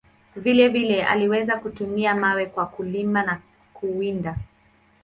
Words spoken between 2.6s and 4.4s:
kulima na kuwinda.